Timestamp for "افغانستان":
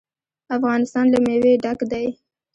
0.55-1.05